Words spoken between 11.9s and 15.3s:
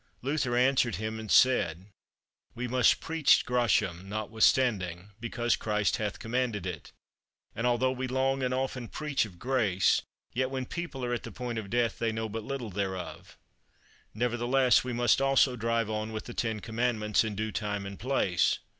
they know but little thereof. Nevertheless we must